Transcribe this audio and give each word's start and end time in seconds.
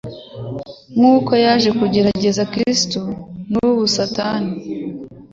Nk’uko 0.95 1.31
yaje 1.43 1.69
kugerageza 1.79 2.43
Kristo, 2.53 2.99
na 3.07 3.11
n’ubu 3.61 3.83
Satani 3.97 4.53